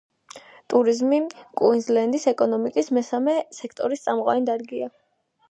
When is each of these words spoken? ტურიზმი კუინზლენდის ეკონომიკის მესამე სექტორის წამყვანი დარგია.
ტურიზმი 0.73 1.19
კუინზლენდის 1.61 2.25
ეკონომიკის 2.33 2.91
მესამე 2.99 3.37
სექტორის 3.59 4.05
წამყვანი 4.09 4.45
დარგია. 4.51 4.91